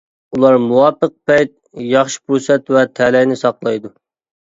[0.37, 1.53] ئۇلار مۇۋاپىق پەيت،
[1.91, 3.99] ياخشى پۇرسەت ۋە تەلەينى ساقلايدۇ.